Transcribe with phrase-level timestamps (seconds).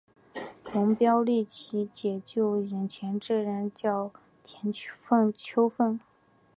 [0.73, 4.11] 龙飙立即解救眼前这个叫
[4.43, 5.99] 田秋凤。